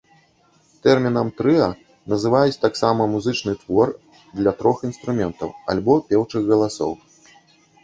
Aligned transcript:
Тэрмінам 0.85 1.27
трыа 1.41 1.67
называюць 2.13 2.61
таксама 2.65 3.07
музычны 3.13 3.53
твор 3.63 3.87
для 4.41 4.55
трох 4.63 4.77
інструментаў 4.91 5.49
альбо 5.75 6.01
пеўчых 6.11 6.41
галасоў. 6.51 6.91